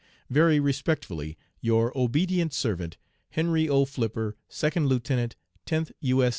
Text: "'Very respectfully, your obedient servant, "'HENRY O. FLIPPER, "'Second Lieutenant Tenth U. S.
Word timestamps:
"'Very 0.31 0.59
respectfully, 0.59 1.37
your 1.59 1.95
obedient 1.95 2.55
servant, 2.55 2.97
"'HENRY 3.33 3.69
O. 3.69 3.85
FLIPPER, 3.85 4.35
"'Second 4.49 4.87
Lieutenant 4.87 5.35
Tenth 5.67 5.91
U. 5.99 6.23
S. 6.23 6.29